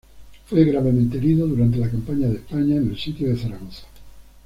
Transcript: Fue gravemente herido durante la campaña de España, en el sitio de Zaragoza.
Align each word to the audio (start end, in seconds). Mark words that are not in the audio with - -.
Fue 0.47 0.65
gravemente 0.65 1.19
herido 1.19 1.45
durante 1.47 1.77
la 1.77 1.87
campaña 1.87 2.27
de 2.27 2.37
España, 2.37 2.75
en 2.77 2.89
el 2.89 2.97
sitio 2.97 3.27
de 3.29 3.37
Zaragoza. 3.37 3.83